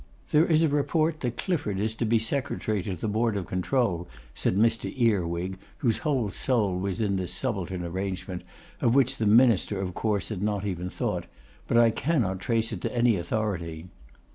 'There 0.31 0.47
is 0.47 0.63
a 0.63 0.67
report 0.67 1.19
that 1.19 1.37
Clifford 1.37 1.79
is 1.79 1.93
to 1.93 2.05
be 2.05 2.17
Secretary 2.17 2.81
to 2.81 2.95
the 2.95 3.07
Board 3.07 3.37
of 3.37 3.45
Control,' 3.45 4.07
said 4.33 4.55
Mr. 4.55 4.91
Earwig, 4.99 5.59
whose 5.77 5.99
whole 5.99 6.31
soul 6.31 6.79
was 6.79 6.99
in 6.99 7.17
this 7.17 7.31
subaltern 7.31 7.83
arrangement, 7.83 8.41
of 8.81 8.95
which 8.95 9.17
the 9.17 9.27
Minister 9.27 9.79
of 9.79 9.93
course 9.93 10.29
had 10.29 10.41
not 10.41 10.65
even 10.65 10.89
thought; 10.89 11.27
'but 11.67 11.77
I 11.77 11.91
cannot 11.91 12.39
trace 12.39 12.71
it 12.71 12.81
to 12.81 12.97
any 12.97 13.15
authority. 13.15 13.89